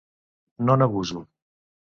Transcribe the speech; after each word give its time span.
No 0.69 0.79
n'abuso. 0.79 1.25